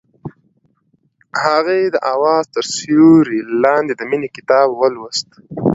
هغې 1.43 1.81
د 1.85 1.95
اواز 2.13 2.43
تر 2.55 2.63
سیوري 2.75 3.39
لاندې 3.63 3.93
د 3.95 4.01
مینې 4.09 4.29
کتاب 4.37 4.67
ولوست. 4.73 5.29